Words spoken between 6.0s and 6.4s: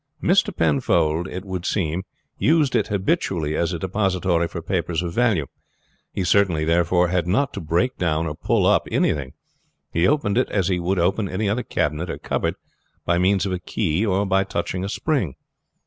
He